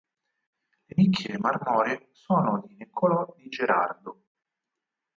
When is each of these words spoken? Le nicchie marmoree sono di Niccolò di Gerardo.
Le 0.85 0.93
nicchie 0.97 1.37
marmoree 1.37 2.07
sono 2.13 2.63
di 2.65 2.73
Niccolò 2.73 3.35
di 3.37 3.47
Gerardo. 3.49 4.23